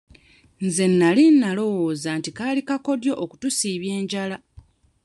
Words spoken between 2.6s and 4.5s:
kakodyo okutusiibya enjala.